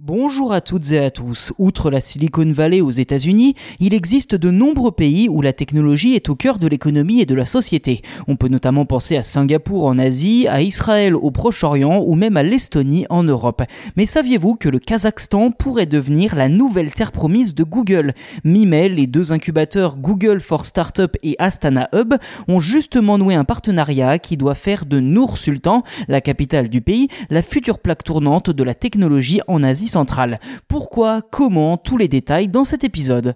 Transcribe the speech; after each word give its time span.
Bonjour 0.00 0.52
à 0.52 0.60
toutes 0.60 0.90
et 0.90 0.98
à 0.98 1.12
tous. 1.12 1.52
Outre 1.56 1.88
la 1.88 2.00
Silicon 2.00 2.50
Valley 2.50 2.80
aux 2.80 2.90
États-Unis, 2.90 3.54
il 3.78 3.94
existe 3.94 4.34
de 4.34 4.50
nombreux 4.50 4.90
pays 4.90 5.28
où 5.28 5.40
la 5.40 5.52
technologie 5.52 6.16
est 6.16 6.28
au 6.28 6.34
cœur 6.34 6.58
de 6.58 6.66
l'économie 6.66 7.20
et 7.20 7.26
de 7.26 7.34
la 7.36 7.46
société. 7.46 8.02
On 8.26 8.34
peut 8.34 8.48
notamment 8.48 8.86
penser 8.86 9.16
à 9.16 9.22
Singapour 9.22 9.84
en 9.84 9.96
Asie, 10.00 10.48
à 10.48 10.62
Israël 10.62 11.14
au 11.14 11.30
Proche-Orient 11.30 12.02
ou 12.04 12.16
même 12.16 12.36
à 12.36 12.42
l'Estonie 12.42 13.06
en 13.08 13.22
Europe. 13.22 13.62
Mais 13.94 14.04
saviez-vous 14.04 14.56
que 14.56 14.68
le 14.68 14.80
Kazakhstan 14.80 15.52
pourrait 15.52 15.86
devenir 15.86 16.34
la 16.34 16.48
nouvelle 16.48 16.92
terre 16.92 17.12
promise 17.12 17.54
de 17.54 17.62
Google? 17.62 18.14
Mi-mai, 18.42 18.88
les 18.88 19.06
deux 19.06 19.32
incubateurs 19.32 19.96
Google 19.96 20.40
for 20.40 20.66
Startup 20.66 21.16
et 21.22 21.36
Astana 21.38 21.88
Hub 21.94 22.14
ont 22.48 22.58
justement 22.58 23.16
noué 23.16 23.36
un 23.36 23.44
partenariat 23.44 24.18
qui 24.18 24.36
doit 24.36 24.56
faire 24.56 24.86
de 24.86 24.98
Nour 24.98 25.38
Sultan, 25.38 25.84
la 26.08 26.20
capitale 26.20 26.68
du 26.68 26.80
pays, 26.80 27.06
la 27.30 27.42
future 27.42 27.78
plaque 27.78 28.02
tournante 28.02 28.50
de 28.50 28.64
la 28.64 28.74
technologie 28.74 29.40
en 29.46 29.62
Asie 29.62 29.83
centrale. 29.88 30.40
Pourquoi 30.68 31.22
Comment 31.22 31.76
Tous 31.76 31.96
les 31.96 32.08
détails 32.08 32.48
dans 32.48 32.64
cet 32.64 32.84
épisode. 32.84 33.34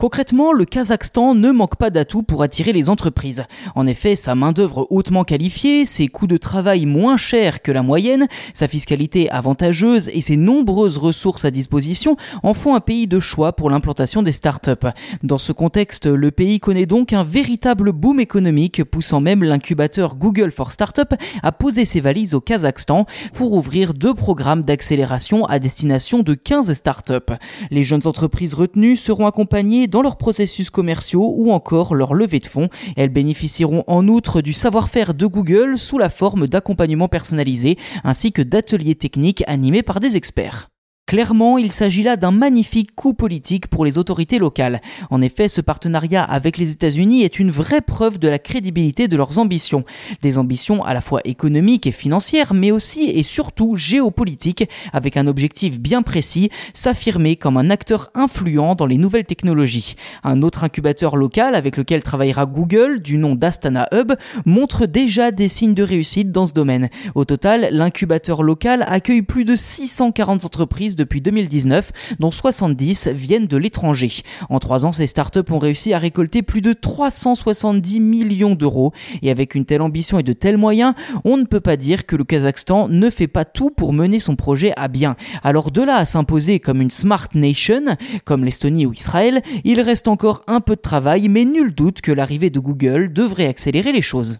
Concrètement, 0.00 0.52
le 0.52 0.64
Kazakhstan 0.64 1.34
ne 1.34 1.50
manque 1.50 1.74
pas 1.74 1.90
d'atouts 1.90 2.22
pour 2.22 2.44
attirer 2.44 2.72
les 2.72 2.88
entreprises. 2.88 3.42
En 3.74 3.84
effet, 3.88 4.14
sa 4.14 4.36
main-d'œuvre 4.36 4.86
hautement 4.90 5.24
qualifiée, 5.24 5.86
ses 5.86 6.06
coûts 6.06 6.28
de 6.28 6.36
travail 6.36 6.86
moins 6.86 7.16
chers 7.16 7.62
que 7.62 7.72
la 7.72 7.82
moyenne, 7.82 8.28
sa 8.54 8.68
fiscalité 8.68 9.28
avantageuse 9.28 10.08
et 10.14 10.20
ses 10.20 10.36
nombreuses 10.36 10.98
ressources 10.98 11.44
à 11.44 11.50
disposition 11.50 12.16
en 12.44 12.54
font 12.54 12.76
un 12.76 12.80
pays 12.80 13.08
de 13.08 13.18
choix 13.18 13.54
pour 13.54 13.70
l'implantation 13.70 14.22
des 14.22 14.30
startups. 14.30 14.86
Dans 15.24 15.36
ce 15.36 15.50
contexte, 15.50 16.06
le 16.06 16.30
pays 16.30 16.60
connaît 16.60 16.86
donc 16.86 17.12
un 17.12 17.24
véritable 17.24 17.90
boom 17.90 18.20
économique, 18.20 18.84
poussant 18.84 19.18
même 19.18 19.42
l'incubateur 19.42 20.14
Google 20.14 20.52
for 20.52 20.70
Startup 20.70 21.12
à 21.42 21.50
poser 21.50 21.84
ses 21.84 21.98
valises 22.00 22.34
au 22.34 22.40
Kazakhstan 22.40 23.04
pour 23.34 23.52
ouvrir 23.52 23.94
deux 23.94 24.14
programmes 24.14 24.62
d'accélération 24.62 25.44
à 25.46 25.58
destination 25.58 26.20
de 26.20 26.34
15 26.34 26.72
startups. 26.72 27.34
Les 27.72 27.82
jeunes 27.82 28.06
entreprises 28.06 28.54
retenues 28.54 28.94
seront 28.94 29.26
accompagnées 29.26 29.87
dans 29.88 30.02
leurs 30.02 30.16
processus 30.16 30.70
commerciaux 30.70 31.34
ou 31.36 31.52
encore 31.52 31.94
leur 31.94 32.14
levée 32.14 32.38
de 32.38 32.46
fonds. 32.46 32.68
Elles 32.96 33.08
bénéficieront 33.08 33.84
en 33.86 34.06
outre 34.08 34.40
du 34.40 34.52
savoir-faire 34.52 35.14
de 35.14 35.26
Google 35.26 35.78
sous 35.78 35.98
la 35.98 36.08
forme 36.08 36.46
d'accompagnement 36.46 37.08
personnalisé 37.08 37.76
ainsi 38.04 38.32
que 38.32 38.42
d'ateliers 38.42 38.94
techniques 38.94 39.44
animés 39.46 39.82
par 39.82 40.00
des 40.00 40.16
experts. 40.16 40.68
Clairement, 41.08 41.56
il 41.56 41.72
s'agit 41.72 42.02
là 42.02 42.16
d'un 42.16 42.32
magnifique 42.32 42.94
coup 42.94 43.14
politique 43.14 43.68
pour 43.68 43.86
les 43.86 43.96
autorités 43.96 44.38
locales. 44.38 44.82
En 45.08 45.22
effet, 45.22 45.48
ce 45.48 45.62
partenariat 45.62 46.22
avec 46.22 46.58
les 46.58 46.72
États-Unis 46.72 47.22
est 47.22 47.38
une 47.38 47.50
vraie 47.50 47.80
preuve 47.80 48.18
de 48.18 48.28
la 48.28 48.38
crédibilité 48.38 49.08
de 49.08 49.16
leurs 49.16 49.38
ambitions. 49.38 49.86
Des 50.20 50.36
ambitions 50.36 50.84
à 50.84 50.92
la 50.92 51.00
fois 51.00 51.22
économiques 51.24 51.86
et 51.86 51.92
financières, 51.92 52.52
mais 52.52 52.72
aussi 52.72 53.08
et 53.08 53.22
surtout 53.22 53.74
géopolitiques, 53.74 54.68
avec 54.92 55.16
un 55.16 55.26
objectif 55.28 55.80
bien 55.80 56.02
précis, 56.02 56.50
s'affirmer 56.74 57.36
comme 57.36 57.56
un 57.56 57.70
acteur 57.70 58.10
influent 58.14 58.74
dans 58.74 58.84
les 58.84 58.98
nouvelles 58.98 59.24
technologies. 59.24 59.96
Un 60.24 60.42
autre 60.42 60.62
incubateur 60.62 61.16
local 61.16 61.54
avec 61.54 61.78
lequel 61.78 62.02
travaillera 62.02 62.44
Google, 62.44 63.00
du 63.00 63.16
nom 63.16 63.34
d'Astana 63.34 63.88
Hub, 63.94 64.12
montre 64.44 64.84
déjà 64.84 65.30
des 65.30 65.48
signes 65.48 65.72
de 65.72 65.84
réussite 65.84 66.32
dans 66.32 66.46
ce 66.46 66.52
domaine. 66.52 66.90
Au 67.14 67.24
total, 67.24 67.70
l'incubateur 67.72 68.42
local 68.42 68.84
accueille 68.86 69.22
plus 69.22 69.46
de 69.46 69.56
640 69.56 70.44
entreprises 70.44 70.97
depuis 70.98 71.20
2019, 71.20 71.92
dont 72.18 72.30
70 72.30 73.08
viennent 73.08 73.46
de 73.46 73.56
l'étranger. 73.56 74.10
En 74.50 74.58
trois 74.58 74.84
ans, 74.84 74.92
ces 74.92 75.06
startups 75.06 75.50
ont 75.50 75.58
réussi 75.58 75.94
à 75.94 75.98
récolter 75.98 76.42
plus 76.42 76.60
de 76.60 76.72
370 76.72 78.00
millions 78.00 78.54
d'euros. 78.54 78.92
Et 79.22 79.30
avec 79.30 79.54
une 79.54 79.64
telle 79.64 79.82
ambition 79.82 80.18
et 80.18 80.22
de 80.22 80.32
tels 80.32 80.58
moyens, 80.58 80.94
on 81.24 81.36
ne 81.36 81.44
peut 81.44 81.60
pas 81.60 81.76
dire 81.76 82.06
que 82.06 82.16
le 82.16 82.24
Kazakhstan 82.24 82.88
ne 82.88 83.10
fait 83.10 83.28
pas 83.28 83.44
tout 83.44 83.70
pour 83.70 83.92
mener 83.92 84.20
son 84.20 84.36
projet 84.36 84.72
à 84.76 84.88
bien. 84.88 85.16
Alors 85.42 85.70
de 85.70 85.82
là 85.82 85.96
à 85.96 86.04
s'imposer 86.04 86.60
comme 86.60 86.80
une 86.80 86.90
smart 86.90 87.28
nation, 87.34 87.96
comme 88.24 88.44
l'Estonie 88.44 88.86
ou 88.86 88.92
Israël, 88.92 89.42
il 89.64 89.80
reste 89.80 90.08
encore 90.08 90.42
un 90.46 90.60
peu 90.60 90.76
de 90.76 90.80
travail, 90.80 91.28
mais 91.28 91.44
nul 91.44 91.74
doute 91.74 92.00
que 92.00 92.12
l'arrivée 92.12 92.50
de 92.50 92.60
Google 92.60 93.12
devrait 93.12 93.46
accélérer 93.46 93.92
les 93.92 94.02
choses. 94.02 94.38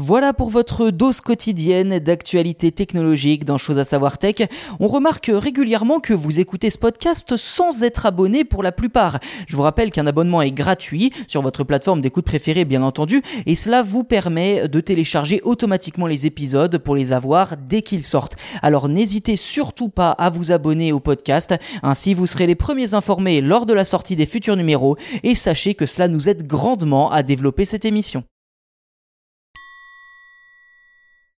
Voilà 0.00 0.32
pour 0.32 0.48
votre 0.48 0.90
dose 0.90 1.20
quotidienne 1.20 1.98
d'actualité 1.98 2.70
technologique 2.70 3.44
dans 3.44 3.58
Chose 3.58 3.80
à 3.80 3.84
savoir 3.84 4.16
tech. 4.16 4.36
On 4.78 4.86
remarque 4.86 5.28
régulièrement 5.34 5.98
que 5.98 6.14
vous 6.14 6.38
écoutez 6.38 6.70
ce 6.70 6.78
podcast 6.78 7.36
sans 7.36 7.82
être 7.82 8.06
abonné 8.06 8.44
pour 8.44 8.62
la 8.62 8.70
plupart. 8.70 9.18
Je 9.48 9.56
vous 9.56 9.62
rappelle 9.62 9.90
qu'un 9.90 10.06
abonnement 10.06 10.40
est 10.40 10.52
gratuit 10.52 11.12
sur 11.26 11.42
votre 11.42 11.64
plateforme 11.64 12.00
d'écoute 12.00 12.26
préférée 12.26 12.64
bien 12.64 12.84
entendu 12.84 13.22
et 13.44 13.56
cela 13.56 13.82
vous 13.82 14.04
permet 14.04 14.68
de 14.68 14.78
télécharger 14.78 15.40
automatiquement 15.42 16.06
les 16.06 16.26
épisodes 16.26 16.78
pour 16.78 16.94
les 16.94 17.12
avoir 17.12 17.56
dès 17.56 17.82
qu'ils 17.82 18.04
sortent. 18.04 18.36
Alors 18.62 18.88
n'hésitez 18.88 19.34
surtout 19.34 19.88
pas 19.88 20.12
à 20.12 20.30
vous 20.30 20.52
abonner 20.52 20.92
au 20.92 21.00
podcast, 21.00 21.56
ainsi 21.82 22.14
vous 22.14 22.28
serez 22.28 22.46
les 22.46 22.54
premiers 22.54 22.94
informés 22.94 23.40
lors 23.40 23.66
de 23.66 23.74
la 23.74 23.84
sortie 23.84 24.14
des 24.14 24.26
futurs 24.26 24.56
numéros 24.56 24.96
et 25.24 25.34
sachez 25.34 25.74
que 25.74 25.86
cela 25.86 26.06
nous 26.06 26.28
aide 26.28 26.46
grandement 26.46 27.10
à 27.10 27.24
développer 27.24 27.64
cette 27.64 27.84
émission. 27.84 28.22